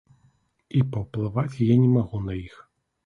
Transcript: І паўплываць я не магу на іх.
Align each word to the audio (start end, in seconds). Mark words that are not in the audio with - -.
І 0.79 0.81
паўплываць 0.95 1.61
я 1.67 1.75
не 1.85 1.89
магу 1.97 2.25
на 2.29 2.33
іх. 2.47 2.55